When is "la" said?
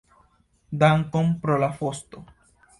1.67-1.71